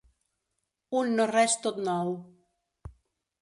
Un 1.01 1.13
no 1.19 1.27
res 1.33 1.57
tot 1.67 1.77
nou. 1.91 2.11